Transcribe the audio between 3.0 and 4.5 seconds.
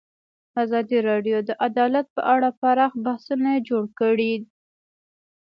بحثونه جوړ کړي.